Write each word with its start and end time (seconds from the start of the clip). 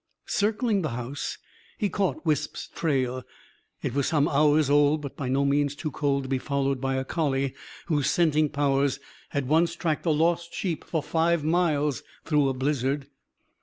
Circling 0.25 0.81
the 0.81 0.89
house, 0.97 1.37
he 1.77 1.87
caught 1.87 2.25
Wisp's 2.25 2.67
trail. 2.73 3.23
It 3.83 3.93
was 3.93 4.07
some 4.07 4.27
hours 4.27 4.67
old; 4.67 4.99
but 5.03 5.15
by 5.15 5.29
no 5.29 5.45
means 5.45 5.75
too 5.75 5.91
cold 5.91 6.23
to 6.23 6.29
be 6.29 6.39
followed 6.39 6.81
by 6.81 6.95
a 6.95 7.05
collie 7.05 7.53
whose 7.85 8.09
scenting 8.09 8.49
powers 8.49 8.99
had 9.29 9.47
once 9.47 9.75
tracked 9.75 10.07
a 10.07 10.09
lost 10.09 10.55
sheep 10.55 10.83
for 10.83 11.03
five 11.03 11.43
miles 11.43 12.01
through 12.25 12.49
a 12.49 12.53
blizzard. 12.55 13.09